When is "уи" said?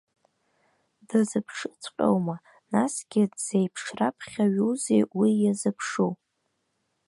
5.19-5.31